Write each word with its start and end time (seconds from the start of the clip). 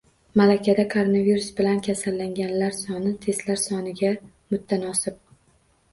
Mamlakatda 0.39 0.85
koronavirus 0.93 1.49
bilan 1.59 1.83
kasallanganlar 1.89 2.73
soni 2.79 3.13
testlar 3.27 3.63
soniga 3.67 4.15
mutanosib 4.55 5.21